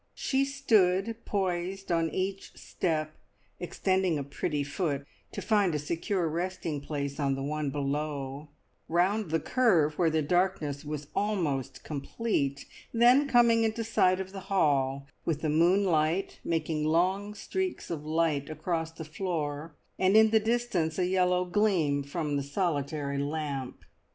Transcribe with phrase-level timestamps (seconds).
[0.15, 3.11] She stood poised on each step,
[3.59, 8.49] extending a pretty foot to find a secure resting place on the one below;
[8.89, 14.39] round the curve where the darkness was almost complete, then coming into sight of the
[14.49, 20.39] hall, with the moonlight making long streaks of light across the floor, and in the
[20.39, 23.85] distance a yellow gleam from the solitary lamp.